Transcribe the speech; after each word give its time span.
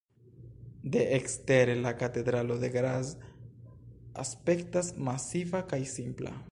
De 0.95 1.01
ekstere 1.17 1.75
la 1.83 1.91
katedralo 1.99 2.57
de 2.65 2.71
Graz 2.79 3.13
aspektas 4.27 4.93
masiva 5.11 5.65
kaj 5.75 5.85
simpla. 5.99 6.39